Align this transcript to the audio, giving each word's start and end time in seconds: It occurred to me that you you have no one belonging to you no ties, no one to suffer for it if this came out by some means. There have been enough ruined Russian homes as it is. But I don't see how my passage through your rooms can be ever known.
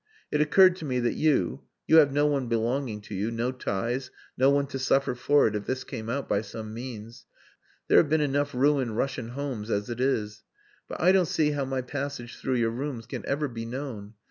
It 0.31 0.41
occurred 0.41 0.77
to 0.77 0.85
me 0.85 0.99
that 0.99 1.13
you 1.13 1.61
you 1.85 1.97
have 1.97 2.11
no 2.11 2.25
one 2.25 2.47
belonging 2.47 3.01
to 3.01 3.13
you 3.13 3.29
no 3.29 3.51
ties, 3.51 4.09
no 4.35 4.49
one 4.49 4.65
to 4.65 4.79
suffer 4.79 5.13
for 5.13 5.45
it 5.47 5.55
if 5.55 5.65
this 5.65 5.83
came 5.83 6.09
out 6.09 6.27
by 6.27 6.41
some 6.41 6.73
means. 6.73 7.27
There 7.87 7.99
have 7.99 8.09
been 8.09 8.19
enough 8.19 8.55
ruined 8.55 8.97
Russian 8.97 9.27
homes 9.29 9.69
as 9.69 9.91
it 9.91 9.99
is. 9.99 10.43
But 10.87 10.99
I 10.99 11.11
don't 11.11 11.27
see 11.27 11.51
how 11.51 11.65
my 11.65 11.83
passage 11.83 12.37
through 12.37 12.55
your 12.55 12.71
rooms 12.71 13.05
can 13.05 13.21
be 13.21 13.27
ever 13.27 13.47
known. 13.47 14.15